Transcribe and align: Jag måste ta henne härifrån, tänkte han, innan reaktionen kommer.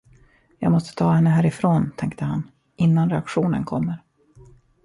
Jag 0.59 0.71
måste 0.71 0.95
ta 0.95 1.11
henne 1.11 1.29
härifrån, 1.29 1.91
tänkte 1.97 2.25
han, 2.25 2.51
innan 2.75 3.09
reaktionen 3.09 3.63
kommer. 3.65 4.01